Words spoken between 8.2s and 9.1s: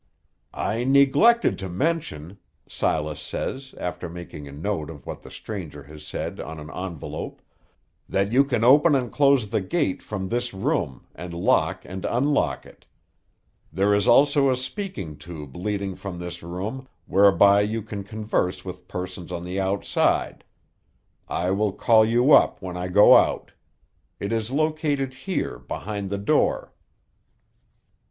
you can open